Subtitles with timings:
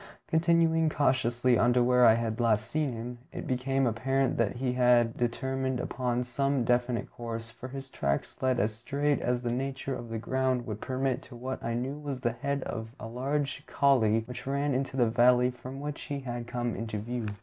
[0.27, 4.73] Continuing cautiously on to where I had last seen him, it became apparent that he
[4.73, 9.93] had determined upon some definite course, for his tracks led as straight as the nature
[9.93, 13.63] of the ground would permit to what I knew was the head of a large
[13.67, 17.27] coulée which ran into the valley from which he had come into view.